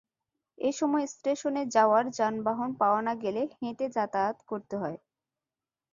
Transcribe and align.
এ 0.57 0.69
সময় 0.79 1.05
স্টেশনে 1.07 1.63
যাওয়ার 1.75 2.03
যানবাহন 2.11 2.69
পাওয়া 2.81 3.01
না 3.01 3.13
গেলে 3.23 3.41
হেঁটে 3.57 3.85
যাতায়াত 3.95 4.37
করতে 4.47 4.75
হয়। 4.77 4.97